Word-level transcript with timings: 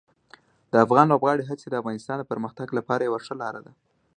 د 0.71 0.73
افغان 0.85 1.05
لوبغاړو 1.09 1.47
هڅې 1.49 1.67
د 1.69 1.75
افغانستان 1.81 2.17
د 2.19 2.23
پرمختګ 2.31 2.67
لپاره 2.77 3.01
یوه 3.07 3.19
ښه 3.25 3.33
لار 3.41 3.55
ده. 3.65 3.71